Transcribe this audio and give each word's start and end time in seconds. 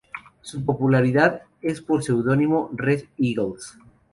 Su 0.41 0.65
popularidad 0.65 1.43
es 1.61 1.79
por 1.79 2.01
su 2.01 2.13
seudónimo 2.23 2.71
"Red 2.73 3.03
Eagles". 3.19 3.77